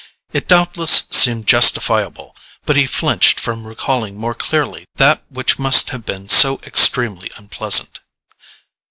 [0.33, 6.07] It doubtless seemed justifiable, but he flinched from recalling more clearly that which must have
[6.07, 7.99] been so extremely unpleasant.